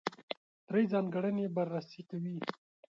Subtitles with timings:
[0.67, 2.37] درې ځانګړنې بررسي کوي.